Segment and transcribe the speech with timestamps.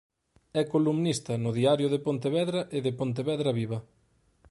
[0.61, 3.79] É columnista no Diario de Pontevedra e de Pontevedra Viva.